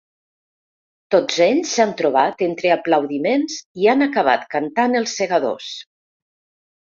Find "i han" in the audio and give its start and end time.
3.83-4.03